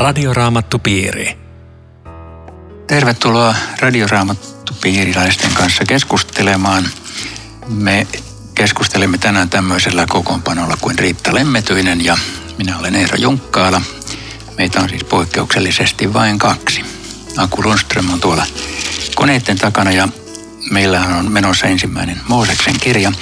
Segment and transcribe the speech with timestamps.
[0.00, 1.38] Radioraamattupiiri.
[2.86, 6.88] Tervetuloa Radioraamattupiiriläisten kanssa keskustelemaan.
[7.68, 8.06] Me
[8.54, 12.16] keskustelemme tänään tämmöisellä kokoonpanolla kuin Riitta Lemmetyinen ja
[12.58, 13.82] minä olen Eero Junkkaala.
[14.58, 16.84] Meitä on siis poikkeuksellisesti vain kaksi.
[17.36, 18.46] Aku Lundström on tuolla
[19.14, 20.08] koneiden takana ja
[20.70, 23.12] meillähän on menossa ensimmäinen Mooseksen kirja,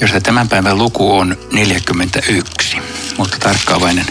[0.00, 2.76] josta tämän päivän luku on 41.
[3.18, 4.06] Mutta tarkkaavainen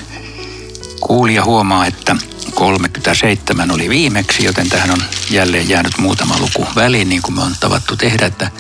[1.00, 2.16] kuulija huomaa, että
[2.54, 7.56] 37 oli viimeksi, joten tähän on jälleen jäänyt muutama luku väliin, niin kuin me on
[7.60, 8.52] tavattu tehdä, että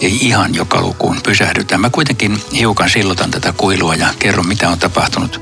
[0.00, 1.78] ei ihan joka lukuun pysähdytä.
[1.78, 5.40] Mä kuitenkin hiukan sillotan tätä kuilua ja kerron, mitä on tapahtunut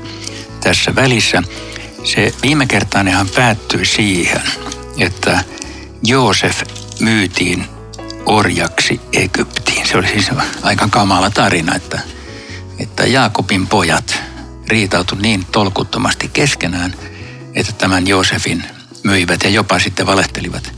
[0.63, 1.43] tässä välissä.
[2.03, 4.41] Se viime kertaanenhan päättyi siihen,
[4.97, 5.43] että
[6.03, 6.61] Joosef
[6.99, 7.65] myytiin
[8.25, 9.87] orjaksi Egyptiin.
[9.87, 10.29] Se oli siis
[10.61, 11.99] aika kamala tarina, että,
[12.79, 14.28] että Jaakobin pojat
[14.69, 16.95] riitautu niin tolkuttomasti keskenään,
[17.53, 18.63] että tämän Joosefin
[19.03, 20.73] myivät ja jopa sitten valehtelivat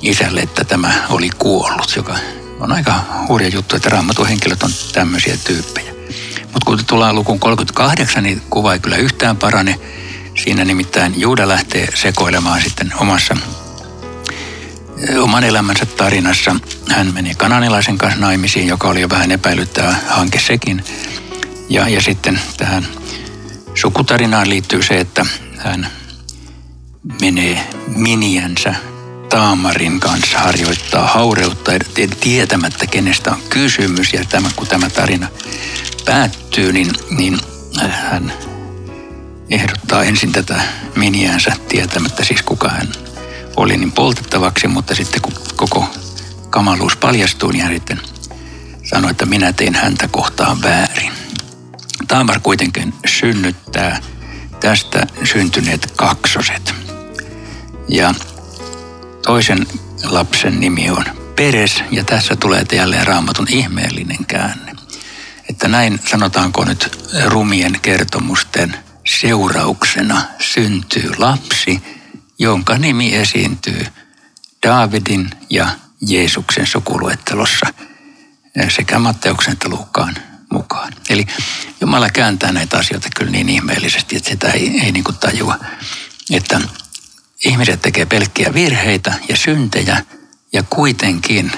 [0.00, 2.18] isälle, että tämä oli kuollut, joka
[2.60, 2.94] on aika
[3.28, 5.92] hurja juttu, että raamatun henkilöt on tämmöisiä tyyppejä.
[6.42, 9.80] Mutta kun tullaan lukuun 38, niin kuva ei kyllä yhtään parane.
[10.44, 13.36] Siinä nimittäin Juuda lähtee sekoilemaan sitten omassa
[15.20, 16.56] oman elämänsä tarinassa.
[16.88, 20.84] Hän meni kananilaisen kanssa naimisiin, joka oli jo vähän epäilyttävä hanke sekin.
[21.68, 22.86] Ja, ja sitten tähän
[23.80, 25.26] sukutarinaan liittyy se, että
[25.58, 25.86] hän
[27.20, 28.74] menee miniänsä
[29.28, 31.72] Taamarin kanssa harjoittaa haureutta
[32.20, 34.12] tietämättä, kenestä on kysymys.
[34.12, 35.28] Ja tämä, kun tämä tarina
[36.04, 37.38] päättyy, niin, niin
[37.90, 38.32] hän
[39.50, 40.60] ehdottaa ensin tätä
[40.96, 42.88] miniänsä tietämättä siis kuka hän
[43.56, 45.94] oli niin poltettavaksi, mutta sitten kun koko
[46.50, 48.00] kamaluus paljastuu, niin hän sitten
[48.82, 51.19] sanoi, että minä tein häntä kohtaan väärin.
[52.10, 54.00] Taamar kuitenkin synnyttää
[54.60, 56.74] tästä syntyneet kaksoset.
[57.88, 58.14] Ja
[59.26, 59.66] toisen
[60.04, 61.04] lapsen nimi on
[61.36, 64.72] Peres, ja tässä tulee jälleen raamatun ihmeellinen käänne.
[65.48, 68.76] Että näin sanotaanko nyt rumien kertomusten
[69.06, 71.82] seurauksena syntyy lapsi,
[72.38, 73.86] jonka nimi esiintyy
[74.66, 75.68] Daavidin ja
[76.00, 77.66] Jeesuksen sukuluettelossa
[78.68, 80.14] sekä Matteuksen että Luukkaan
[80.50, 80.92] mukaan.
[81.10, 81.26] Eli
[81.80, 85.58] Jumala kääntää näitä asioita kyllä niin ihmeellisesti, että sitä ei, ei niin kuin tajua,
[86.30, 86.60] että
[87.44, 90.04] ihmiset tekee pelkkiä virheitä ja syntejä
[90.52, 91.52] ja kuitenkin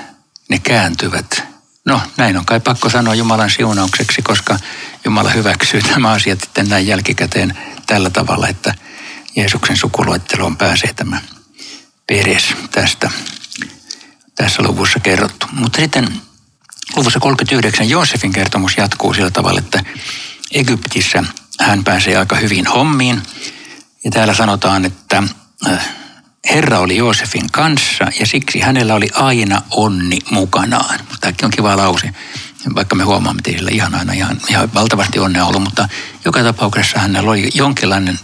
[0.49, 1.43] ne kääntyvät.
[1.85, 4.59] No näin on kai pakko sanoa Jumalan siunaukseksi, koska
[5.05, 8.75] Jumala hyväksyy nämä asiat sitten näin jälkikäteen tällä tavalla, että
[9.37, 11.21] Jeesuksen sukuluetteloon pääsee tämä
[12.07, 13.11] peres tästä
[14.35, 15.47] tässä luvussa kerrottu.
[15.53, 16.21] Mutta sitten
[16.97, 19.85] luvussa 39 Joosefin kertomus jatkuu sillä tavalla, että
[20.51, 21.25] Egyptissä
[21.61, 23.23] hän pääsee aika hyvin hommiin.
[24.05, 25.23] Ja täällä sanotaan, että
[25.69, 25.89] äh,
[26.51, 31.01] Herra oli Joosefin kanssa ja siksi hänellä oli aina onni mukanaan.
[31.21, 32.15] Tämäkin on kiva lause,
[32.75, 35.89] vaikka me huomaamme, että sillä ihan aina ihan, ihan valtavasti onnea ollut, mutta
[36.25, 38.19] joka tapauksessa hänellä oli jonkinlainen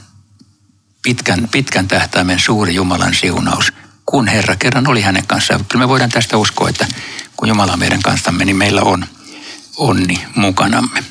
[1.03, 3.73] pitkän, pitkän tähtäimen suuri Jumalan siunaus,
[4.10, 5.64] kun Herra kerran oli hänen kanssaan.
[5.64, 6.86] Kyllä me voidaan tästä uskoa, että
[7.36, 9.06] kun Jumala on meidän kanssamme, niin meillä on
[9.76, 11.04] onni mukanamme.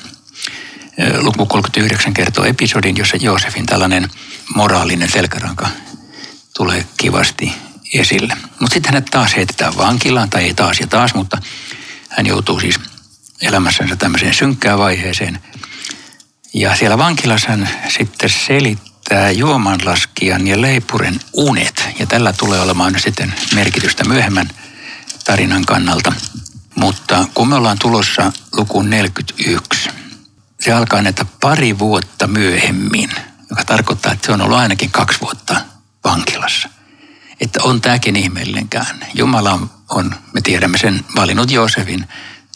[1.18, 4.10] Luku 39 kertoo episodin, jossa Joosefin tällainen
[4.54, 5.68] moraalinen selkäranka
[6.56, 7.52] tulee kivasti
[7.94, 8.36] esille.
[8.60, 11.38] Mutta sitten hänet taas heitetään vankilaan, tai ei taas ja taas, mutta
[12.08, 12.80] hän joutuu siis
[13.42, 15.38] elämässänsä tämmöiseen synkkään vaiheeseen.
[16.54, 18.30] Ja siellä vankilassa hän sitten
[19.08, 21.88] selittää juomanlaskijan ja leipuren unet.
[21.98, 24.50] Ja tällä tulee olemaan sitten merkitystä myöhemmän
[25.24, 26.12] tarinan kannalta.
[26.74, 29.90] Mutta kun me ollaan tulossa lukuun 41,
[30.60, 33.10] se alkaa näitä pari vuotta myöhemmin,
[33.50, 35.60] joka tarkoittaa, että se on ollut ainakin kaksi vuotta
[36.04, 36.68] vankilassa.
[37.40, 39.06] Että on tämäkin ihmeellinen käänne.
[39.14, 39.58] Jumala
[39.90, 42.08] on, me tiedämme sen, valinnut Joosefin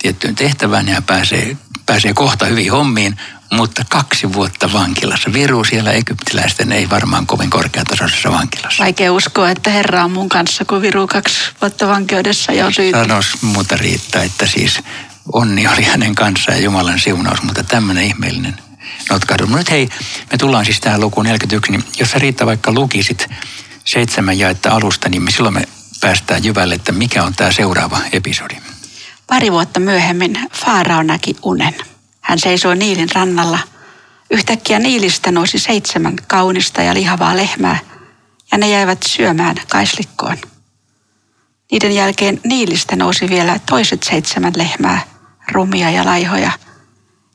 [0.03, 1.57] tiettyyn tehtävään ja pääsee,
[1.87, 3.17] pääsee kohta hyvin hommiin,
[3.53, 5.33] mutta kaksi vuotta vankilassa.
[5.33, 8.85] Viru siellä egyptiläisten ei varmaan kovin korkeatasoisessa vankilassa.
[8.85, 12.99] Vaikea uskoa, että Herra on mun kanssa, kun Viru kaksi vuotta vankeudessa ja on syytä.
[12.99, 14.81] Sanos muuta riittää, että siis
[15.33, 18.57] onni oli hänen kanssaan ja Jumalan siunaus, mutta tämmöinen ihmeellinen
[19.11, 19.47] notkahdu.
[19.47, 19.89] No nyt hei,
[20.33, 23.29] me tullaan siis tähän lukuun 41, niin jos sä Riitta vaikka lukisit
[23.85, 25.69] seitsemän jaetta alusta, niin me silloin me
[26.01, 28.57] päästään jyvälle, että mikä on tämä seuraava episodi.
[29.27, 31.75] Pari vuotta myöhemmin Faarao näki unen.
[32.21, 33.59] Hän seisoi Niilin rannalla.
[34.31, 37.79] Yhtäkkiä Niilistä nousi seitsemän kaunista ja lihavaa lehmää,
[38.53, 40.37] ja ne jäivät syömään kaislikkoon.
[41.71, 45.01] Niiden jälkeen Niilistä nousi vielä toiset seitsemän lehmää,
[45.53, 46.53] rumia ja laihoja,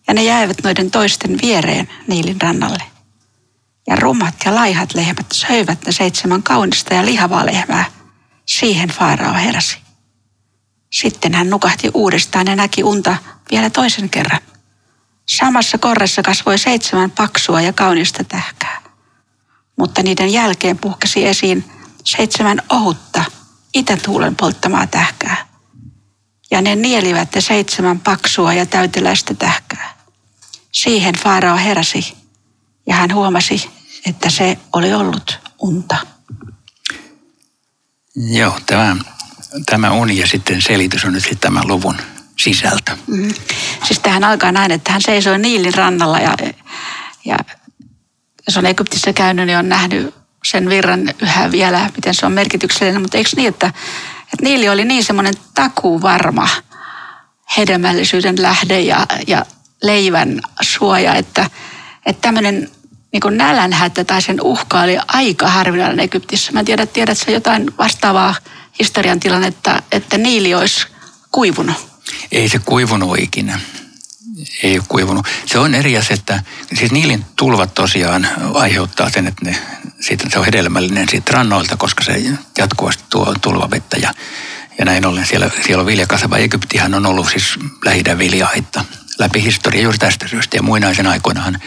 [0.07, 2.83] ja ne jäivät noiden toisten viereen Niilin rannalle.
[3.87, 7.85] ja rumat ja laihat lehmät söivät ne seitsemän kaunista ja lihavaa lehmää.
[8.45, 9.86] Siihen Faarao heräsi.
[10.91, 13.17] Sitten hän nukahti uudestaan ja näki unta
[13.51, 14.41] vielä toisen kerran.
[15.25, 18.81] Samassa korressa kasvoi seitsemän paksua ja kaunista tähkää.
[19.77, 21.71] Mutta niiden jälkeen puhkesi esiin
[22.03, 23.25] seitsemän ohutta
[23.73, 25.47] itätuulen polttamaa tähkää.
[26.51, 29.97] Ja ne nielivät ne seitsemän paksua ja täyteläistä tähkää.
[30.71, 32.17] Siihen Faarao heräsi
[32.87, 33.69] ja hän huomasi,
[34.05, 35.95] että se oli ollut unta.
[38.15, 38.95] Joo, tämä,
[39.65, 41.97] tämä uni ja sitten selitys on nyt sitten tämän luvun
[42.39, 42.97] sisältö.
[43.07, 43.33] Mm.
[43.83, 46.35] Siis tähän alkaa näin, että hän seisoi Niilin rannalla ja,
[47.25, 47.37] ja
[48.47, 50.15] jos on Egyptissä käynyt, niin on nähnyt
[50.45, 53.01] sen virran yhä vielä, miten se on merkityksellinen.
[53.01, 53.67] Mutta eikö niin, että,
[54.23, 56.49] että Niili oli niin semmoinen takuvarma
[57.57, 59.45] hedelmällisyyden lähde ja, ja
[59.83, 61.49] leivän suoja, että,
[62.05, 62.71] että tämmöinen
[63.11, 66.51] niin nälänhätä tai sen uhka oli aika harvinainen Egyptissä.
[66.51, 68.35] Mä tiedän, tiedätkö jotain vastaavaa
[68.79, 70.87] historian tilannetta, että Niili olisi
[71.31, 71.75] kuivunut?
[72.31, 73.59] Ei se kuivunut ikinä.
[74.63, 75.25] Ei ole kuivunut.
[75.45, 76.43] Se on eri asia, että
[76.75, 79.57] siis Niilin tulvat tosiaan aiheuttaa sen, että ne,
[79.99, 82.23] siitä, se on hedelmällinen siitä rannoilta, koska se
[82.57, 84.13] jatkuvasti tuo tulvavettä ja,
[84.79, 86.37] ja näin ollen siellä, siellä on viljakasava.
[86.37, 88.85] Egyptihän on ollut siis lähidän viljahaitta
[89.19, 91.61] läpi historia juuri tästä syystä ja muinaisen aikoinahan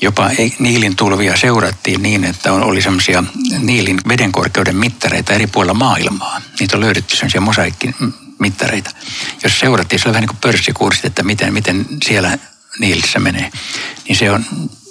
[0.00, 3.24] jopa Niilin tulvia seurattiin niin, että oli semmoisia
[3.58, 6.40] Niilin vedenkorkeuden mittareita eri puolilla maailmaa.
[6.60, 8.90] Niitä on löydetty semmoisia mosaikkimittareita,
[9.42, 12.38] jos seurattiin, se oli vähän niin kuin pörssikurssit, että miten, miten siellä
[12.78, 13.50] Niilissä menee.
[14.08, 14.44] Niin se on,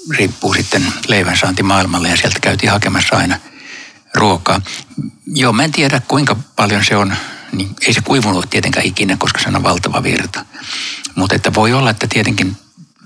[0.09, 3.38] riippuu sitten leivän saanti maailmalle ja sieltä käytiin hakemassa aina
[4.15, 4.62] ruokaa.
[5.25, 7.15] Joo, mä en tiedä kuinka paljon se on,
[7.51, 10.45] niin ei se kuivunut tietenkään ikinä, koska se on valtava virta.
[11.15, 12.57] Mutta että voi olla, että tietenkin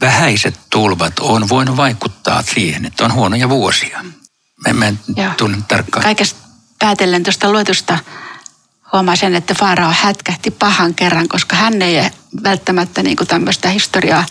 [0.01, 4.05] vähäiset tulvat on voinut vaikuttaa siihen, että on huonoja vuosia.
[4.73, 4.99] Mä en
[5.37, 6.03] tunne tarkkaan.
[6.03, 6.39] Kaikesta
[6.79, 7.99] päätellen tuosta luetusta
[8.93, 12.09] huomaa sen, että Faarao hätkähti pahan kerran, koska hän ei
[12.43, 14.25] välttämättä niin tämmöistä historiaa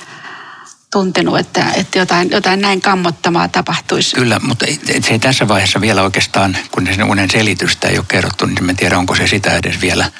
[0.92, 4.16] tuntenut, että, että jotain, jotain näin kammottamaa tapahtuisi.
[4.16, 4.66] Kyllä, mutta
[5.00, 8.76] se ei tässä vaiheessa vielä oikeastaan, kun sen unen selitystä ei ole kerrottu, niin en
[8.76, 10.10] tiedä, onko se sitä edes vielä,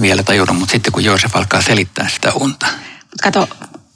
[0.00, 0.58] vielä tajunnut.
[0.58, 2.66] Mutta sitten kun Joosef alkaa selittää sitä unta.
[3.00, 3.48] Mutta kato,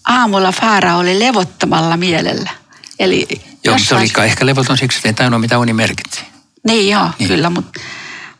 [0.04, 2.50] aamulla Faara oli levottomalla mielellä.
[2.98, 3.26] Eli
[3.64, 6.20] joo, se oli ehkä levoton siksi, että ei tajunnut, mitä uni merkitsi.
[6.66, 7.28] Niin joo, niin.
[7.28, 7.80] kyllä, mutta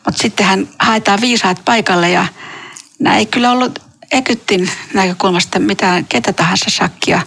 [0.06, 2.26] mut sitten hän haetaan viisaat paikalle ja
[2.98, 3.78] nämä ei kyllä ollut
[4.12, 7.22] Egyptin näkökulmasta mitään ketä tahansa shakkia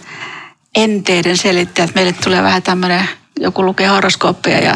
[0.74, 1.94] enteiden selittäjät.
[1.94, 3.08] Meille tulee vähän tämmöinen,
[3.40, 4.74] joku lukee horoskooppeja ja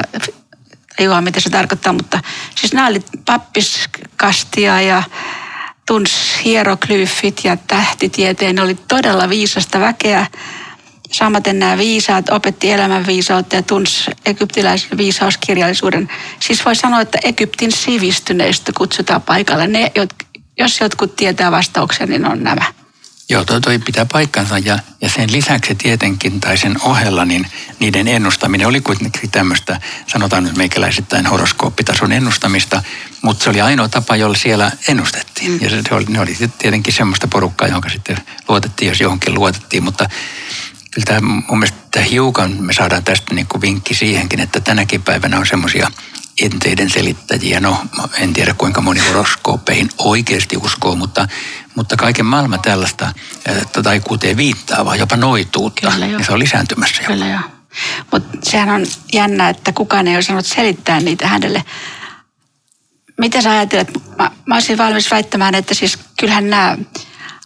[0.98, 2.20] ei ole mitä se tarkoittaa, mutta
[2.54, 5.02] siis nämä oli pappiskastia ja
[5.90, 8.54] tunsi hieroglyfit ja tähtitieteen.
[8.54, 10.26] Ne oli todella viisasta väkeä.
[11.12, 16.08] Samaten nämä viisaat opetti elämän viisautta ja tunsi egyptiläisen viisauskirjallisuuden.
[16.40, 19.66] Siis voi sanoa, että Egyptin sivistyneistä kutsutaan paikalle.
[19.66, 19.92] Ne,
[20.58, 22.79] jos jotkut tietää vastauksen, niin on nämä.
[23.30, 27.46] Joo, toi, toi pitää paikkansa ja, ja sen lisäksi tietenkin tai sen ohella niin
[27.80, 32.82] niiden ennustaminen oli kuitenkin tämmöistä, sanotaan nyt meikäläisittäin horoskooppitason ennustamista,
[33.22, 35.50] mutta se oli ainoa tapa, jolla siellä ennustettiin.
[35.52, 35.58] Mm.
[35.60, 38.16] Ja se, se oli, ne oli tietenkin semmoista porukkaa, jonka sitten
[38.48, 40.08] luotettiin, jos johonkin luotettiin, mutta
[40.90, 45.38] kyllä tämä, mun mielestä hiukan me saadaan tästä niin kuin vinkki siihenkin, että tänäkin päivänä
[45.38, 45.90] on semmoisia
[46.40, 47.60] enteiden selittäjiä.
[47.60, 47.84] No,
[48.18, 51.28] en tiedä kuinka moni horoskoopeihin oikeasti uskoo, mutta,
[51.80, 53.12] mutta kaiken maailman tällaista
[53.82, 57.02] taikuuteen viittaavaa, jopa noituutta, Kyllä, niin se on lisääntymässä.
[57.02, 57.40] Kyllä joo.
[58.12, 61.64] Mutta sehän on jännä, että kukaan ei osannut selittää niitä hänelle.
[63.18, 63.88] Mitä sä ajattelet?
[64.18, 66.76] Mä, mä olisin valmis väittämään, että siis kyllähän nämä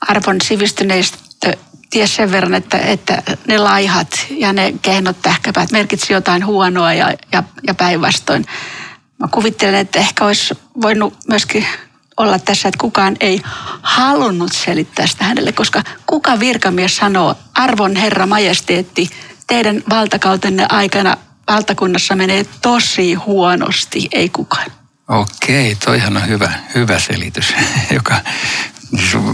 [0.00, 1.18] arvon sivistyneistä
[1.90, 7.12] ties sen verran, että, että ne laihat ja ne kehnot tähkäpäät merkitsi jotain huonoa ja,
[7.32, 8.46] ja, ja päinvastoin.
[9.18, 11.66] Mä kuvittelen, että ehkä olisi voinut myöskin
[12.16, 13.40] olla tässä, että kukaan ei
[13.82, 19.10] halunnut selittää sitä hänelle, koska kuka virkamies sanoo, arvon herra majesteetti,
[19.46, 21.16] teidän valtakautenne aikana
[21.48, 24.70] valtakunnassa menee tosi huonosti, ei kukaan.
[25.08, 27.54] Okei, toihan on hyvä, hyvä selitys,
[27.94, 28.20] joka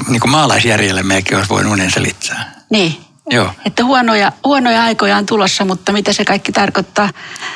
[0.08, 2.54] niin kuin maalaisjärjelle mekin olisi voinut unen selittää.
[2.70, 2.96] Niin.
[3.30, 3.52] Joo.
[3.66, 7.10] Että huonoja, huonoja aikoja on tulossa, mutta mitä se kaikki tarkoittaa,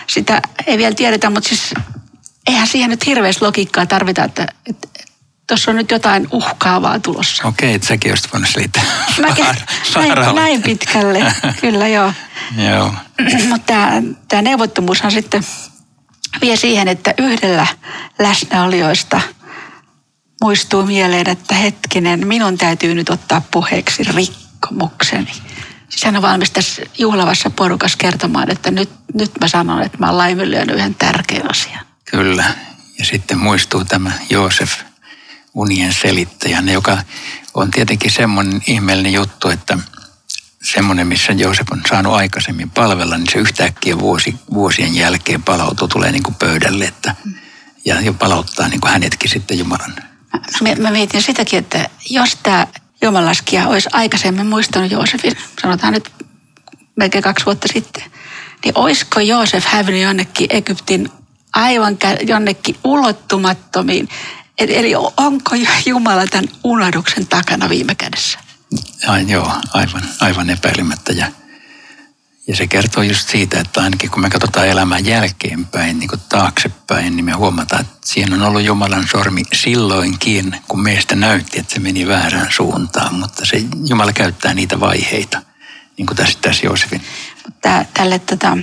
[0.06, 1.74] sitä ei vielä tiedetä, mutta siis
[2.46, 4.88] eihän siihen nyt hirveästi logiikkaa tarvita, että, että
[5.46, 7.48] tuossa on nyt jotain uhkaavaa tulossa.
[7.48, 8.82] Okei, että säkin olisit voinut selittää.
[9.94, 12.12] näin, näin pitkälle, kyllä joo.
[12.56, 12.94] joo.
[13.48, 15.44] mutta tämä, tämä neuvottomuushan sitten
[16.40, 17.66] vie siihen, että yhdellä
[18.18, 19.20] läsnäolijoista
[20.42, 25.32] muistuu mieleen, että hetkinen, minun täytyy nyt ottaa puheeksi rikkomukseni.
[25.88, 30.06] Siis hän on valmis tässä juhlavassa porukassa kertomaan, että nyt, nyt mä sanon, että mä
[30.06, 31.86] oon laiminlyönyt yhden tärkeän asian.
[32.04, 32.44] Kyllä.
[32.98, 34.72] Ja sitten muistuu tämä Joosef
[35.54, 36.98] unien selittäjänä, joka
[37.54, 39.78] on tietenkin semmoinen ihmeellinen juttu, että
[40.62, 46.12] semmoinen, missä Joosef on saanut aikaisemmin palvella, niin se yhtäkkiä vuosi, vuosien jälkeen palautuu, tulee
[46.12, 47.14] niin kuin pöydälle että,
[47.84, 49.94] ja, ja palauttaa niin kuin hänetkin sitten Jumalan.
[50.62, 52.66] Mä, mä mietin sitäkin, että jos tämä
[53.02, 56.10] Jumalaskija olisi aikaisemmin muistanut Joosefin, sanotaan nyt
[56.96, 58.02] melkein kaksi vuotta sitten,
[58.64, 61.10] niin olisiko Joosef hävinnyt jonnekin Egyptin
[61.52, 64.08] aivan jonnekin ulottumattomiin?
[64.58, 65.50] Eli onko
[65.86, 68.38] Jumala tämän unohduksen takana viime kädessä?
[69.02, 71.12] Ja, joo, aivan, aivan epäilemättä.
[71.12, 71.26] Ja,
[72.46, 77.16] ja se kertoo just siitä, että ainakin kun me katsotaan elämän jälkeenpäin, niin kuin taaksepäin,
[77.16, 81.80] niin me huomataan, että siinä on ollut Jumalan sormi silloinkin, kun meistä näytti, että se
[81.80, 83.14] meni väärään suuntaan.
[83.14, 85.42] Mutta se Jumala käyttää niitä vaiheita,
[85.96, 87.02] niin kuin tässä, tässä Joosefin.
[87.94, 88.58] Tälle tota,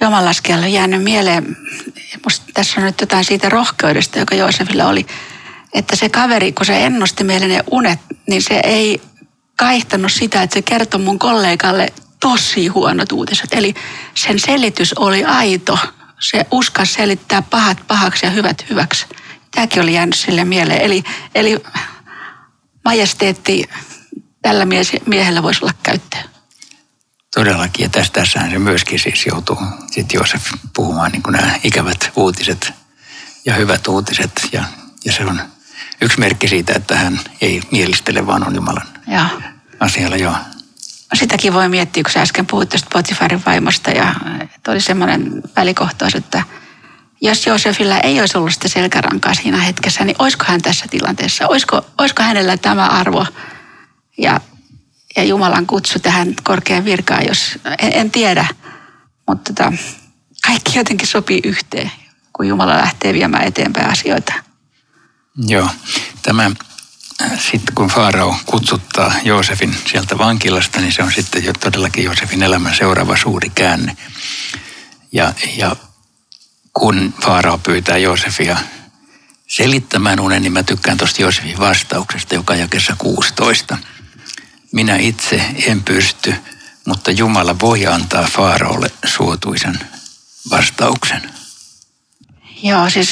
[0.00, 1.56] Jumalaskijalle on jäänyt mieleen,
[2.24, 5.06] musta tässä on nyt jotain siitä rohkeudesta, joka Joosefilla oli,
[5.74, 9.02] että se kaveri, kun se ennusti meille ne unet, niin se ei
[9.56, 13.54] kaihtanut sitä, että se kertoi mun kollegalle tosi huonot uutiset.
[13.54, 13.74] Eli
[14.14, 15.78] sen selitys oli aito.
[16.20, 19.06] Se uskas selittää pahat pahaksi ja hyvät hyväksi.
[19.50, 20.80] Tämäkin oli jäänyt sille mieleen.
[20.80, 21.04] Eli,
[21.34, 21.58] eli
[22.84, 23.68] majesteetti
[24.42, 24.66] tällä
[25.06, 26.22] miehellä voisi olla käyttöä.
[27.34, 29.58] Todellakin, ja tästä tässähän se myöskin siis joutuu
[29.90, 30.46] sitten Joosef
[30.76, 32.72] puhumaan niin kuin nämä ikävät uutiset
[33.44, 34.48] ja hyvät uutiset.
[34.52, 34.64] Ja,
[35.04, 35.42] ja se on
[36.00, 39.26] yksi merkki siitä, että hän ei mielistele, vaan on Jumalan ja.
[39.80, 40.34] asialla, joo.
[41.14, 46.14] Sitäkin voi miettiä, kun sä äsken puhuit tuosta Potifarin vaimosta ja että oli semmoinen välikohtaus,
[46.14, 46.42] että
[47.20, 51.48] jos Joosefilla ei olisi ollut sitä selkärankaa siinä hetkessä, niin olisiko hän tässä tilanteessa?
[51.48, 53.26] Olisiko, olisiko hänellä tämä arvo
[54.18, 54.40] ja,
[55.16, 58.46] ja Jumalan kutsu tähän korkean virkaan, jos en, en tiedä.
[59.28, 59.72] Mutta tota,
[60.46, 61.92] kaikki jotenkin sopii yhteen,
[62.32, 64.32] kun Jumala lähtee viemään eteenpäin asioita.
[65.36, 65.68] Joo,
[66.22, 66.50] tämä
[67.38, 72.74] sitten kun Faarao kutsuttaa Joosefin sieltä vankilasta, niin se on sitten jo todellakin Joosefin elämän
[72.74, 73.96] seuraava suuri käänne.
[75.12, 75.76] Ja, ja
[76.72, 78.58] kun Faarao pyytää Joosefia
[79.46, 83.78] selittämään unen, niin mä tykkään tuosta Joosefin vastauksesta, joka jakessa 16.
[84.72, 86.34] Minä itse en pysty,
[86.86, 89.78] mutta Jumala voi antaa Faaraolle suotuisen
[90.50, 91.30] vastauksen.
[92.62, 93.10] Joo, siis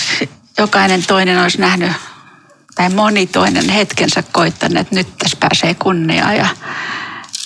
[0.59, 1.93] jokainen toinen olisi nähnyt
[2.75, 6.47] tai moni toinen hetkensä koittanut, että nyt tässä pääsee kunniaa ja,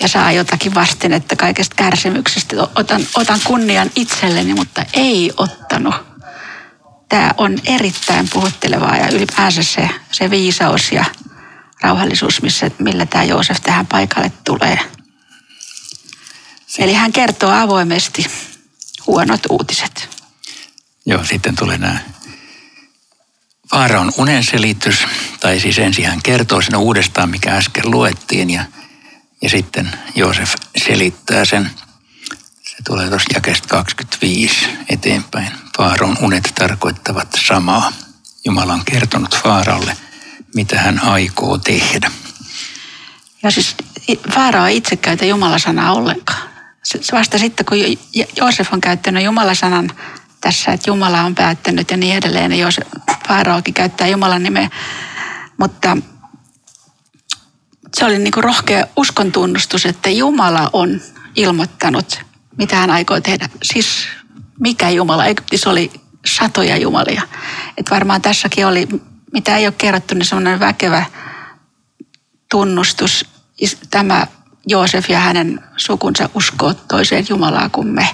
[0.01, 2.57] ja saa jotakin vastinetta kaikesta kärsimyksestä.
[2.75, 5.95] Otan, otan kunnian itselleni, mutta ei ottanut.
[7.09, 11.05] Tämä on erittäin puhuttelevaa ja ylipäänsä se, se viisaus ja
[11.83, 14.79] rauhallisuus, missä, millä tämä Joosef tähän paikalle tulee.
[16.79, 18.27] Eli hän kertoo avoimesti
[19.07, 20.09] huonot uutiset.
[21.07, 21.99] Joo, sitten tulee nämä
[23.71, 25.07] Faaraon unenselitys,
[25.41, 28.65] tai siis ensin hän kertoo sen uudestaan, mikä äsken luettiin, ja,
[29.43, 31.71] ja sitten Joosef selittää sen.
[32.63, 35.53] Se tulee tuossa jakesta 25 eteenpäin.
[35.77, 37.93] Faaraon unet tarkoittavat samaa.
[38.45, 39.97] Jumala on kertonut Faaraolle,
[40.55, 42.11] mitä hän aikoo tehdä.
[43.43, 43.77] Ja siis
[44.35, 46.43] Faarao itse käytä Jumalasanaa ollenkaan.
[47.13, 47.79] Vasta sitten, kun
[48.37, 49.91] Joosef on käyttänyt Jumalasanan
[50.41, 52.53] tässä, että Jumala on päättänyt ja niin edelleen.
[52.53, 52.81] Ja jos
[53.29, 54.71] Faaraokin käyttää Jumalan nimeä.
[55.57, 55.97] Mutta
[57.97, 61.01] se oli niin kuin rohkea uskon tunnustus, että Jumala on
[61.37, 62.21] ilmoittanut,
[62.57, 63.49] mitä hän aikoo tehdä.
[63.63, 64.07] Siis
[64.61, 65.27] mikä Jumala?
[65.27, 65.91] Egyptissä oli
[66.27, 67.23] satoja jumalia.
[67.77, 68.89] Et varmaan tässäkin oli,
[69.33, 71.05] mitä ei ole kerrottu, niin semmoinen väkevä
[72.51, 73.27] tunnustus.
[73.91, 74.27] Tämä
[74.67, 78.09] Joosef ja hänen sukunsa uskoo toiseen Jumalaa kuin me.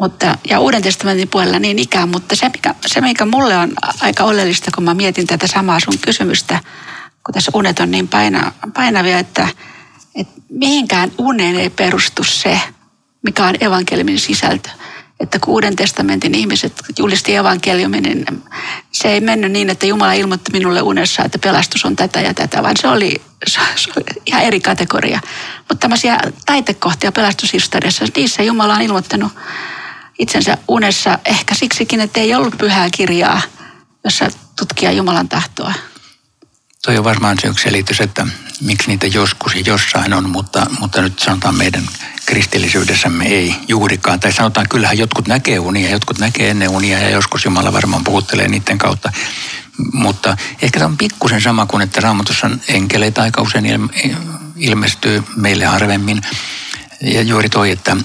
[0.00, 4.24] Mutta, ja Uuden testamentin puolella niin ikään, mutta se mikä, se, mikä mulle on aika
[4.24, 6.60] oleellista, kun mä mietin tätä samaa sun kysymystä,
[7.24, 9.48] kun tässä unet on niin paina, painavia, että,
[10.14, 12.60] että mihinkään uneen ei perustu se,
[13.22, 14.68] mikä on evankeliumin sisältö.
[15.20, 18.26] Että kun Uuden testamentin ihmiset julisti evankeliumin, niin
[18.92, 22.62] se ei mennyt niin, että Jumala ilmoitti minulle unessa, että pelastus on tätä ja tätä,
[22.62, 23.60] vaan se oli, se
[23.96, 25.20] oli ihan eri kategoria.
[25.58, 29.32] Mutta tämmöisiä taitekohtia pelastushistoriassa, niissä Jumala on ilmoittanut
[30.18, 33.40] itsensä unessa ehkä siksikin, että ei ollut pyhää kirjaa,
[34.04, 35.72] jossa tutkia Jumalan tahtoa.
[36.82, 38.26] Toi on varmaan se yksi selitys, että
[38.60, 41.88] miksi niitä joskus ja jossain on, mutta, mutta nyt sanotaan meidän
[42.26, 44.20] kristillisyydessämme ei juurikaan.
[44.20, 48.48] Tai sanotaan, kyllähän jotkut näkee unia, jotkut näkee ennen unia ja joskus Jumala varmaan puhuttelee
[48.48, 49.12] niiden kautta.
[49.92, 53.90] Mutta ehkä tämä on pikkusen sama kuin, että raamatussa enkeleitä aika usein
[54.56, 56.22] ilmestyy meille harvemmin.
[57.00, 57.96] Ja juuri toi, että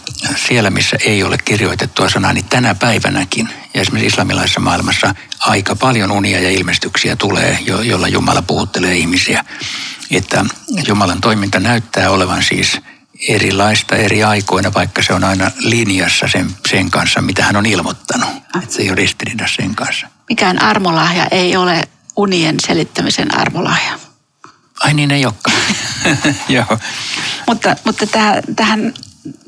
[0.48, 6.12] siellä missä ei ole kirjoitettua sanaa, niin tänä päivänäkin ja esimerkiksi islamilaisessa maailmassa aika paljon
[6.12, 9.46] unia ja ilmestyksiä tulee, jo, jolla Jumala puhuttelee ihmisiä.
[10.12, 10.46] Että
[10.88, 12.82] Jumalan toiminta näyttää olevan siis
[13.28, 18.30] erilaista eri aikoina, vaikka se on aina linjassa sen, sen kanssa, mitä hän on ilmoittanut.
[18.64, 20.08] Että se ei ole ristiriidassa sen kanssa.
[20.30, 24.00] Mikään armolahja ei ole unien selittämisen armolahja.
[24.82, 25.58] Ai niin ei olekaan.
[26.50, 26.80] Joo.
[27.48, 28.94] Mutta, mutta tähän, tähän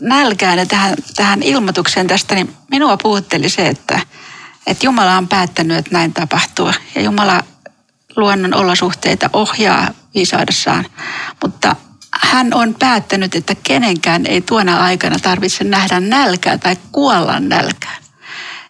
[0.01, 3.99] nälkään ja tähän, tähän ilmoitukseen tästä, niin minua puhutteli se, että,
[4.67, 6.71] että Jumala on päättänyt, että näin tapahtuu.
[6.95, 7.43] Ja Jumala
[8.15, 10.85] luonnon olosuhteita ohjaa viisaudessaan.
[11.43, 11.75] Mutta
[12.11, 18.03] hän on päättänyt, että kenenkään ei tuona aikana tarvitse nähdä nälkää tai kuolla nälkään.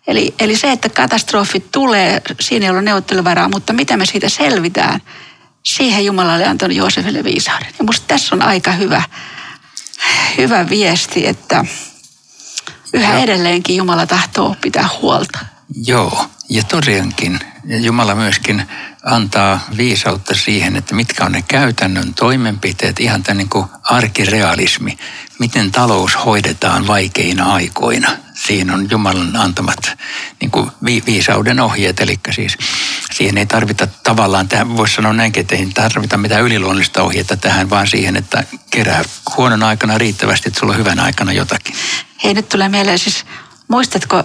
[0.07, 5.01] Eli, eli se, että katastrofi tulee, siinä ei ole neuvotteluvaraa, mutta miten me siitä selvitään,
[5.65, 7.67] siihen Jumala oli antanut Joosefille viisauden.
[7.79, 9.03] Ja musta tässä on aika hyvä,
[10.37, 11.65] hyvä viesti, että
[12.93, 13.23] yhä Joo.
[13.23, 15.39] edelleenkin Jumala tahtoo pitää huolta.
[15.85, 18.63] Joo, ja tosiaankin Jumala myöskin
[19.03, 24.97] antaa viisautta siihen, että mitkä on ne käytännön toimenpiteet, ihan tämä niin kuin arkirealismi,
[25.39, 28.24] miten talous hoidetaan vaikeina aikoina.
[28.35, 29.97] Siinä on Jumalan antamat
[30.41, 30.71] niin kuin
[31.05, 32.57] viisauden ohjeet, eli siis
[33.11, 37.69] siihen ei tarvita tavallaan, tähän voisi sanoa näinkin, että ei tarvita mitään yliluonnollista ohjetta tähän,
[37.69, 39.03] vaan siihen, että kerää
[39.37, 41.75] huonon aikana riittävästi, että sulla on hyvän aikana jotakin.
[42.23, 43.25] Hei, nyt tulee mieleen siis,
[43.67, 44.23] muistatko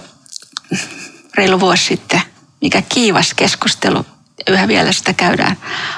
[1.34, 2.22] reilu vuosi sitten,
[2.60, 4.06] mikä kiivas keskustelu,
[4.48, 5.56] yhä vielä sitä käydään,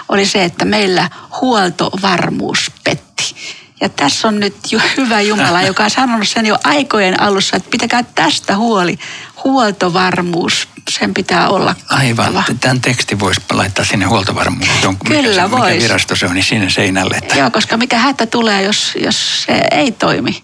[0.08, 3.34] oli se, että meillä huoltovarmuus petti.
[3.82, 7.70] Ja tässä on nyt jo hyvä Jumala, joka on sanonut sen jo aikojen alussa, että
[7.70, 8.98] pitäkää tästä huoli.
[9.44, 12.44] Huoltovarmuus, sen pitää olla Aivan.
[12.60, 14.68] Tämän tekstin voisi laittaa sinne huoltovarmuus.
[14.82, 15.74] Jonkun, Kyllä mikä, voisi.
[15.74, 17.16] Mikä virasto se on, niin sinne seinälle.
[17.16, 17.38] Että...
[17.38, 20.42] Joo, koska mikä hätä tulee, jos, jos se ei toimi.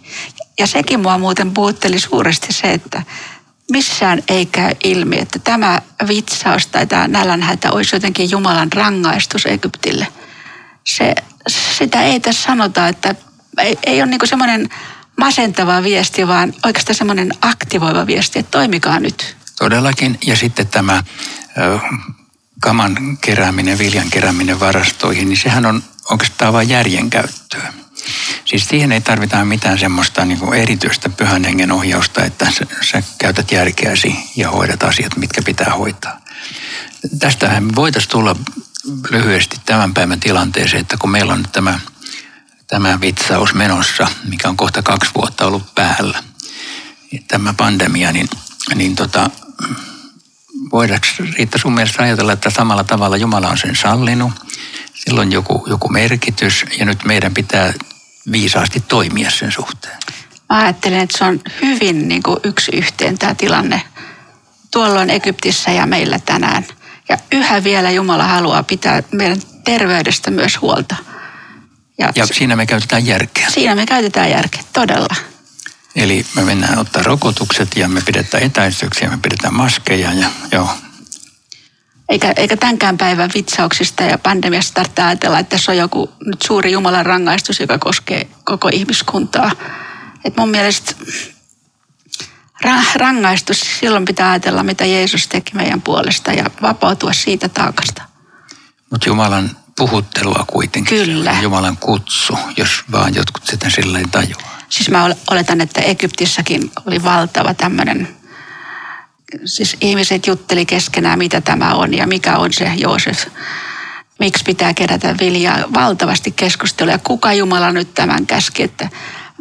[0.58, 3.02] Ja sekin mua muuten puhutteli suuresti se, että
[3.70, 10.06] missään ei käy ilmi, että tämä vitsaus tai tämä nälänhätä olisi jotenkin Jumalan rangaistus Egyptille.
[10.84, 11.14] Se,
[11.48, 13.14] sitä ei tässä sanota, että
[13.62, 14.68] ei, ei ole niin semmoinen
[15.16, 19.36] masentava viesti, vaan oikeastaan semmoinen aktivoiva viesti, että toimikaa nyt.
[19.58, 20.18] Todellakin.
[20.26, 21.02] Ja sitten tämä
[22.60, 27.72] kaman kerääminen, viljan kerääminen varastoihin, niin sehän on oikeastaan vain järjen käyttöä.
[28.44, 33.02] Siis siihen ei tarvita mitään semmoista niin kuin erityistä pyhän hengen ohjausta, että sä, sä
[33.18, 36.20] käytät järkeäsi ja hoidat asiat, mitkä pitää hoitaa.
[37.18, 38.36] Tästähän voitaisiin tulla
[39.10, 41.80] lyhyesti tämän päivän tilanteeseen, että kun meillä on nyt tämä,
[42.68, 46.22] tämä vitsaus menossa, mikä on kohta kaksi vuotta ollut päällä,
[47.28, 48.28] tämä pandemia, niin,
[48.74, 49.30] niin tota,
[50.72, 54.32] voidaanko Riitta sun mielestä ajatella, että samalla tavalla Jumala on sen sallinut,
[54.94, 57.72] silloin joku, joku merkitys ja nyt meidän pitää
[58.32, 59.96] viisaasti toimia sen suhteen?
[60.48, 63.82] Mä ajattelen, että se on hyvin niin kuin yksi yhteen tämä tilanne
[64.70, 66.66] tuolloin Egyptissä ja meillä tänään.
[67.08, 70.96] Ja yhä vielä Jumala haluaa pitää meidän terveydestä myös huolta.
[71.98, 73.50] Ja, ja siinä me käytetään järkeä.
[73.50, 75.16] Siinä me käytetään järkeä, todella.
[75.96, 80.70] Eli me mennään ottaa rokotukset ja me pidetään etäisyyksiä, me pidetään maskeja ja joo.
[82.08, 86.72] Eikä, eikä tämänkään päivän vitsauksista ja pandemiasta tarvitse ajatella, että tässä on joku nyt suuri
[86.72, 89.52] Jumalan rangaistus, joka koskee koko ihmiskuntaa.
[90.24, 90.94] Et mun mielestä
[92.94, 98.02] rangaistus, silloin pitää ajatella, mitä Jeesus teki meidän puolesta ja vapautua siitä taakasta.
[98.90, 101.04] Mutta Jumalan puhuttelua kuitenkin.
[101.04, 101.36] Kyllä.
[101.42, 104.58] Jumalan kutsu, jos vaan jotkut sitä sillä tajuaa.
[104.68, 108.08] Siis mä oletan, että Egyptissäkin oli valtava tämmöinen,
[109.44, 113.26] siis ihmiset jutteli keskenään, mitä tämä on ja mikä on se Joosef.
[114.18, 115.58] Miksi pitää kerätä viljaa?
[115.74, 116.98] Valtavasti keskustelua.
[116.98, 118.62] Kuka Jumala nyt tämän käski?
[118.62, 118.88] Että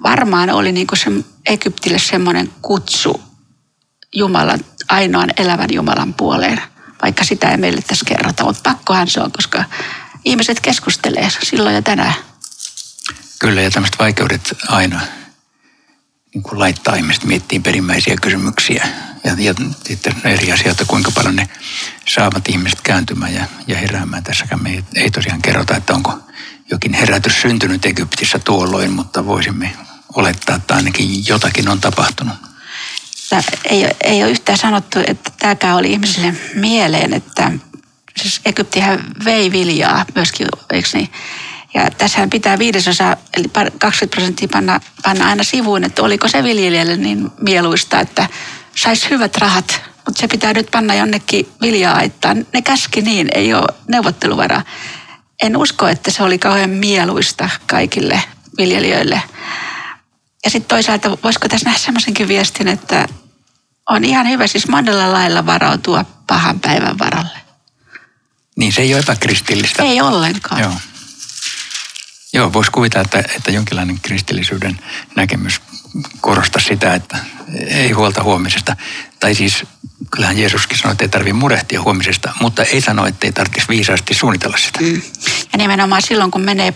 [0.04, 1.12] varmaan oli niin kuin se
[1.46, 3.22] Egyptille semmoinen kutsu
[4.14, 6.62] Jumalan, ainoan elävän Jumalan puoleen.
[7.02, 9.64] Vaikka sitä ei meille tässä kerrota, mutta pakkohan se on, koska
[10.26, 12.14] ihmiset keskustelee silloin ja tänään.
[13.40, 15.02] Kyllä, ja tämmöiset vaikeudet aina
[16.34, 18.88] niin kuin laittaa ihmiset miettimään perimmäisiä kysymyksiä.
[19.24, 19.54] Ja, ja
[19.86, 21.50] sitten eri asioita, kuinka paljon ne
[22.08, 24.24] saavat ihmiset kääntymään ja, ja heräämään.
[24.24, 26.20] Tässäkään me ei, ei tosiaan kerrota, että onko
[26.72, 29.76] jokin herätys syntynyt Egyptissä tuolloin, mutta voisimme
[30.14, 32.36] olettaa, että ainakin jotakin on tapahtunut.
[33.30, 37.52] Tämä ei, ei ole yhtään sanottu, että tämäkään oli ihmisille mieleen, että
[38.18, 41.10] siis Egyptihän vei viljaa myöskin, eikö niin?
[41.74, 43.48] Ja tässähän pitää viidesosa, eli
[43.80, 48.30] 20 prosenttia panna, panna aina sivuun, että oliko se viljelijälle niin mieluista, että
[48.76, 52.46] saisi hyvät rahat, mutta se pitää nyt panna jonnekin vilja-aittaan.
[52.54, 54.64] Ne käski niin, ei ole neuvotteluvaraa.
[55.44, 58.24] En usko, että se oli kauhean mieluista kaikille
[58.58, 59.22] viljelijöille.
[60.44, 63.08] Ja sitten toisaalta, voisiko tässä nähdä semmoisenkin viestin, että
[63.90, 67.47] on ihan hyvä siis monella lailla varautua pahan päivän varalle.
[68.58, 69.84] Niin se ei ole epäkristillistä.
[69.84, 70.62] Ei ollenkaan.
[70.62, 70.74] Joo.
[72.34, 74.80] Joo, voisi kuvitella, että, että jonkinlainen kristillisyyden
[75.16, 75.62] näkemys
[76.22, 77.18] korostaa sitä, että
[77.68, 78.76] ei huolta huomisesta.
[79.20, 79.64] Tai siis
[80.12, 84.14] kyllähän Jeesuskin sanoi, että ei tarvitse murehtia huomisesta, mutta ei sano, että ei tarvitsisi viisaasti
[84.14, 84.80] suunnitella sitä.
[84.82, 85.02] Mm.
[85.52, 86.74] Ja nimenomaan silloin, kun menee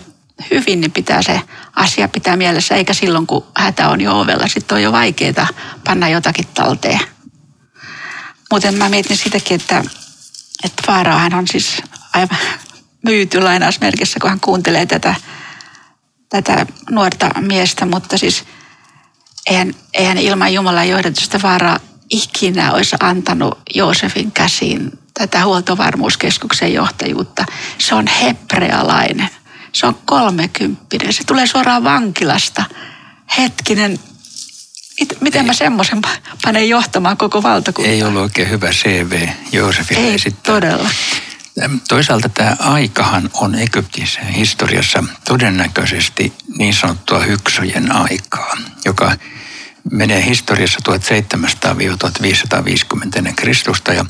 [0.50, 1.40] hyvin, niin pitää se
[1.76, 4.48] asia pitää mielessä, eikä silloin, kun hätä on jo ovella.
[4.48, 5.48] Sitten on jo vaikeaa
[5.84, 7.00] panna jotakin talteen.
[8.50, 9.84] Muuten mä mietin sitäkin, että,
[10.64, 11.82] että Faaraohan on siis
[12.14, 12.38] aivan
[13.04, 15.14] myyty lainausmerkissä, kun hän kuuntelee tätä,
[16.28, 18.44] tätä nuorta miestä, mutta siis
[19.46, 21.78] eihän, eihän ilman Jumalan johdatusta vaaraa
[22.10, 27.44] ikinä olisi antanut Joosefin käsiin tätä huoltovarmuuskeskuksen johtajuutta.
[27.78, 29.28] Se on hebrealainen.
[29.72, 31.12] Se on kolmekymppinen.
[31.12, 32.64] Se tulee suoraan vankilasta.
[33.38, 33.98] Hetkinen,
[35.20, 36.02] miten mä semmoisen
[36.44, 37.92] panen johtamaan koko valtakuntaa?
[37.92, 40.54] Ei ollut oikein hyvä CV Joosefille Ei esittää.
[40.54, 40.90] todella.
[41.88, 49.16] Toisaalta tämä aikahan on Egyptissä historiassa todennäköisesti niin sanottua hyksojen aikaa, joka
[49.92, 50.94] menee historiassa 1700-1550
[53.16, 53.92] ennen Kristusta.
[53.92, 54.04] Ja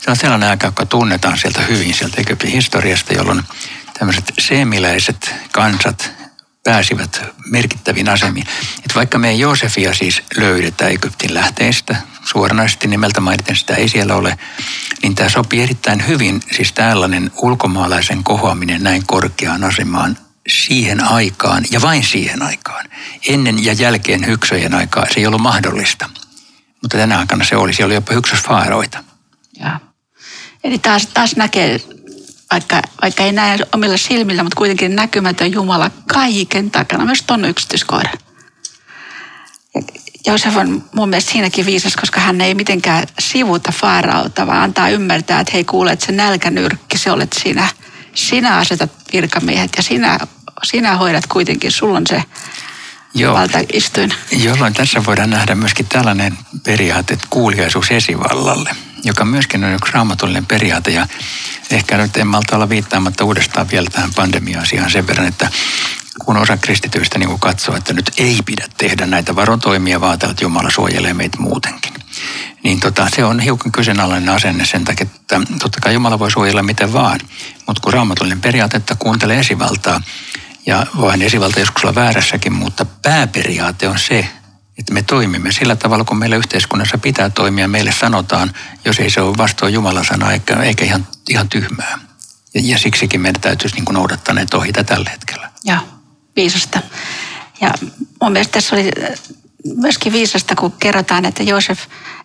[0.00, 3.42] se on sellainen aika, joka tunnetaan sieltä hyvin sieltä Egyptin historiasta, jolloin
[3.98, 6.12] tämmöiset seemiläiset kansat
[6.64, 8.46] pääsivät merkittäviin asemiin.
[8.84, 14.38] Et vaikka me Joosefia siis löydetä Egyptin lähteistä, suoranaisesti nimeltä mainiten sitä ei siellä ole,
[15.02, 20.18] niin tämä sopii erittäin hyvin, siis tällainen ulkomaalaisen kohoaminen näin korkeaan asemaan
[20.48, 22.84] siihen aikaan ja vain siihen aikaan.
[23.28, 26.10] Ennen ja jälkeen hyksojen aikaa se ei ollut mahdollista.
[26.82, 29.04] Mutta tänä aikana se oli, siellä oli jopa hyksosfaaroita.
[29.60, 29.80] Ja.
[30.64, 31.80] Eli taas, taas näkee,
[32.52, 38.18] vaikka, vaikka ei näe omilla silmillä, mutta kuitenkin näkymätön Jumala kaiken takana, myös tuon yksityiskohdan.
[40.26, 45.40] Joosef on mun mielestä siinäkin viisas, koska hän ei mitenkään sivuta Faaraota, vaan antaa ymmärtää,
[45.40, 47.68] että hei kuule, että se nälkänyrkki, se olet sinä.
[48.14, 50.18] Sinä asetat virkamiehet ja sinä,
[50.62, 52.22] sinä hoidat kuitenkin, sulla on se
[53.14, 53.34] Joo.
[53.34, 54.14] valtaistuin.
[54.30, 58.70] Jolloin tässä voidaan nähdä myöskin tällainen periaate, että kuuliaisuus esivallalle,
[59.04, 60.90] joka myöskin on yksi raamatullinen periaate.
[60.90, 61.06] Ja
[61.70, 65.50] ehkä nyt en malta olla viittaamatta uudestaan vielä tähän pandemia-asiaan sen verran, että
[66.24, 70.70] kun osa kristityistä niin katsoo, että nyt ei pidä tehdä näitä varotoimia, vaan että Jumala
[70.70, 71.92] suojelee meitä muutenkin.
[72.62, 76.62] Niin tota, se on hiukan kyseenalainen asenne sen takia, että totta kai Jumala voi suojella
[76.62, 77.20] miten vaan.
[77.66, 80.00] Mutta kun raamatullinen periaate, että kuuntelee esivaltaa,
[80.66, 84.28] ja voin esivalta joskus olla väärässäkin, mutta pääperiaate on se,
[84.78, 87.68] että me toimimme sillä tavalla, kun meillä yhteiskunnassa pitää toimia.
[87.68, 88.52] Meille sanotaan,
[88.84, 91.98] jos ei se ole vastoin Jumalan sanaa eikä, eikä ihan, ihan tyhmää.
[92.54, 95.50] Ja, ja siksikin meidän täytyisi niin noudattaa näitä ohjeita tällä hetkellä.
[95.64, 95.78] Joo
[96.38, 96.80] viisasta.
[97.60, 97.74] Ja
[98.20, 98.90] mun mielestä tässä oli
[99.76, 101.80] myöskin viisasta, kun kerrotaan, että Joosef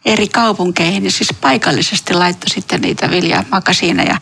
[0.05, 4.17] eri kaupunkeihin, niin siis paikallisesti laittoi sitten niitä viljamakasiineja.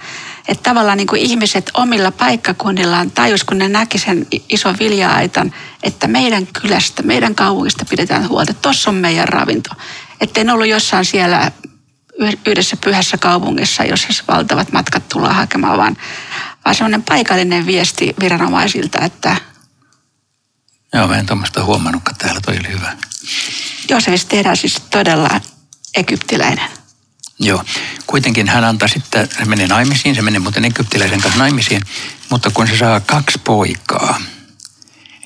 [0.52, 6.08] Että tavallaan niin kuin ihmiset omilla paikkakunnillaan tajus, kun ne näki sen ison vilja-aitan, että
[6.08, 8.54] meidän kylästä, meidän kaupungista pidetään huolta.
[8.54, 9.70] Tuossa on meidän ravinto.
[10.22, 11.52] Että en ollut jossain siellä
[12.46, 15.98] yhdessä pyhässä kaupungissa, jossa valtavat matkat tullaan hakemaan, vaan,
[16.66, 19.36] vaan semmoinen paikallinen viesti viranomaisilta, että
[20.94, 22.98] Joo, mä en tuommoista huomannutkaan täällä, toi oli hyvä.
[23.90, 25.42] Joosefista tehdään siis todella
[25.96, 26.81] egyptiläinen.
[27.44, 27.64] Joo,
[28.08, 31.82] kuitenkin hän antaa sitten, se menee naimisiin, se menee muuten egyptiläisen kanssa naimisiin,
[32.30, 34.22] mutta kun se saa kaksi poikaa,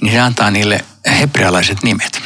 [0.01, 0.85] niin se antaa niille
[1.19, 2.21] hebrealaiset nimet.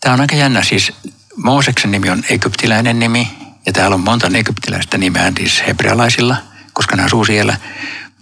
[0.00, 0.92] Tämä on aika jännä, siis
[1.36, 3.28] Mooseksen nimi on egyptiläinen nimi,
[3.66, 6.36] ja täällä on monta egyptiläistä nimeä siis hebrealaisilla,
[6.72, 7.56] koska nämä asuu siellä.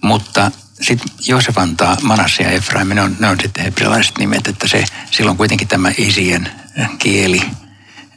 [0.02, 4.68] Mutta sitten Joosef antaa Manasse ja Efraim, ne on, ne on sitten hebrealaiset nimet, että
[4.68, 6.50] se, silloin kuitenkin tämä isien
[6.98, 7.42] kieli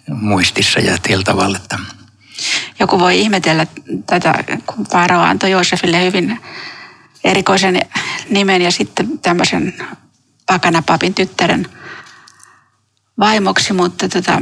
[0.08, 1.80] muistissa ja tällä tavalla, että
[2.82, 3.68] joku voi ihmetellä
[4.08, 6.40] tätä, kun Faarao antoi Joosefille hyvin
[7.24, 7.82] erikoisen
[8.30, 9.74] nimen ja sitten tämmöisen
[10.48, 11.68] pakanapapin tyttären
[13.20, 14.42] vaimoksi, mutta tota,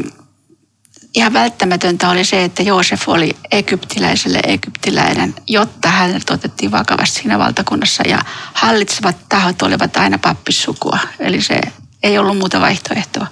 [1.15, 8.03] ihan välttämätöntä oli se, että Joosef oli egyptiläiselle egyptiläinen, jotta hänet otettiin vakavasti siinä valtakunnassa
[8.07, 8.19] ja
[8.53, 11.61] hallitsevat tahot olivat aina pappissukua, eli se
[12.03, 13.27] ei ollut muuta vaihtoehtoa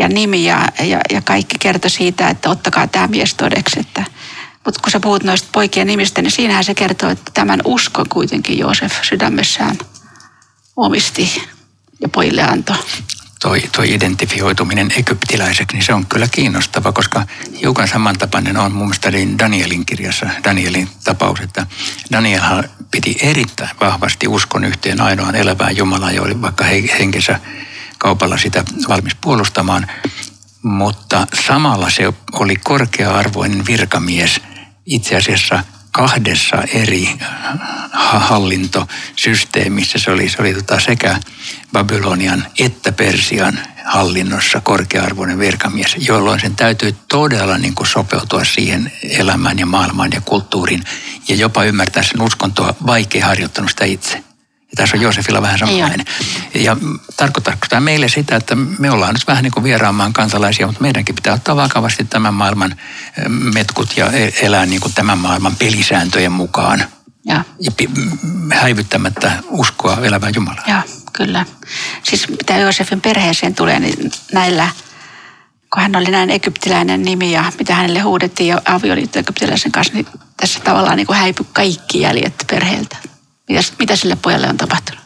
[0.00, 3.80] ja nimi ja, ja, ja kaikki kertoi siitä, että ottakaa tämä mies todeksi.
[3.80, 4.04] Että,
[4.64, 8.58] mutta kun sä puhut noista poikien nimistä, niin siinähän se kertoo, että tämän uskon kuitenkin
[8.58, 9.78] Joosef sydämessään
[10.76, 11.42] omisti
[12.00, 12.76] ja pojille antoi.
[13.40, 17.26] Toi, toi identifioituminen egyptiläiseksi, niin se on kyllä kiinnostava, koska
[17.60, 21.66] hiukan samantapainen on mun mielestä Danielin kirjassa, Danielin tapaus, että
[22.12, 26.64] Daniel piti erittäin vahvasti uskon yhteen ainoaan elävään Jumalaan, jo oli vaikka
[26.98, 27.40] henkensä
[28.00, 29.86] kaupalla sitä valmis puolustamaan,
[30.62, 34.40] mutta samalla se oli korkea-arvoinen virkamies
[34.86, 37.08] itse asiassa kahdessa eri
[37.92, 39.98] hallintosysteemissä.
[39.98, 41.20] Se oli, se oli tota sekä
[41.72, 49.58] Babylonian että Persian hallinnossa korkea-arvoinen virkamies, jolloin sen täytyy todella niin kuin sopeutua siihen elämään
[49.58, 50.84] ja maailmaan ja kulttuuriin
[51.28, 54.29] ja jopa ymmärtää sen uskontoa, vaikea harjoittanut sitä itse.
[54.70, 56.06] Ja tässä on Joosefilla vähän samanlainen.
[56.54, 56.76] Ja
[57.16, 61.14] tarkoittaako tämä meille sitä, että me ollaan nyt vähän niin kuin vieraamaan kansalaisia, mutta meidänkin
[61.14, 66.32] pitää ottaa vakavasti tämän maailman eh, metkut ja e-, elää niin kuin tämän maailman pelisääntöjen
[66.32, 66.84] mukaan.
[67.24, 67.44] Ja.
[67.60, 67.70] ja
[68.54, 70.70] häivyttämättä uskoa elävään Jumalaan.
[70.70, 71.46] Joo, kyllä.
[72.02, 74.68] Siis mitä Joosefin perheeseen tulee, niin näillä,
[75.72, 80.06] kun hän oli näin egyptiläinen nimi ja mitä hänelle huudettiin ja avioliitto egyptiläisen kanssa, niin
[80.36, 83.09] tässä tavallaan niin kuin häipy kaikki jäljet perheeltä.
[83.50, 85.04] Mitä, mitä sille pojalle on tapahtunut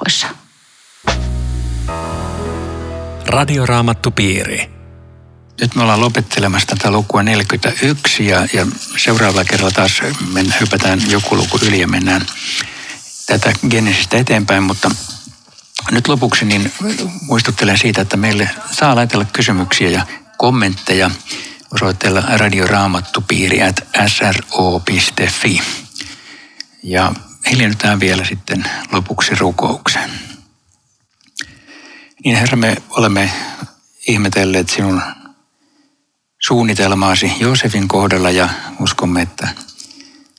[0.00, 0.26] poissa?
[3.26, 4.70] Radioraamattupiiri.
[5.60, 10.02] Nyt me ollaan lopettelemassa tätä lukua 41 ja, ja seuraavalla kerralla taas
[10.32, 12.26] men, hypätään joku luku yli ja mennään
[13.26, 14.90] tätä Genesistä eteenpäin, mutta
[15.90, 16.72] nyt lopuksi niin
[17.20, 20.06] muistuttelen siitä, että meille saa laitella kysymyksiä ja
[20.38, 21.10] kommentteja
[21.74, 25.60] osoitteella radioraamattupiiri at sro.fi.
[26.82, 27.12] Ja
[27.50, 30.10] hiljennytään vielä sitten lopuksi rukoukseen.
[32.24, 33.30] Niin Herra, me olemme
[34.08, 35.02] ihmetelleet sinun
[36.38, 38.48] suunnitelmaasi Joosefin kohdalla ja
[38.80, 39.48] uskomme, että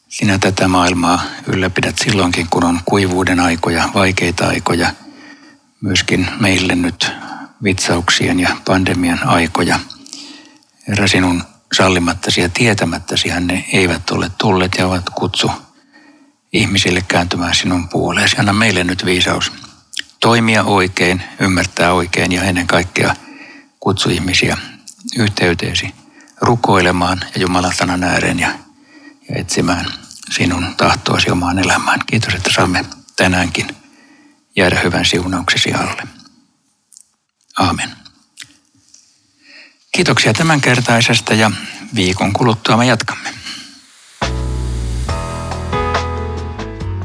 [0.10, 4.94] sinä tätä maailmaa ylläpidät silloinkin, kun on kuivuuden aikoja, vaikeita aikoja,
[5.82, 7.12] myöskin meille nyt
[7.64, 9.80] vitsauksien ja pandemian aikoja.
[10.88, 15.52] Herra, sinun sallimattasi ja tietämättäsi ne eivät ole tulleet ja ovat kutsu
[16.56, 18.36] ihmisille kääntymään sinun puoleesi.
[18.40, 19.52] Anna meille nyt viisaus
[20.20, 23.16] toimia oikein, ymmärtää oikein ja ennen kaikkea
[23.80, 24.58] kutsu ihmisiä
[25.18, 25.94] yhteyteesi
[26.42, 28.48] rukoilemaan ja Jumalan sanan ääreen ja,
[29.30, 29.86] ja etsimään
[30.32, 32.00] sinun tahtoasi omaan elämään.
[32.08, 33.68] Kiitos, että saamme tänäänkin
[34.56, 36.04] jäädä hyvän siunauksesi alle.
[37.60, 37.92] Aamen.
[39.92, 41.52] Kiitoksia tämänkertaisesta ja
[41.96, 43.45] viikon kuluttua me jatkamme.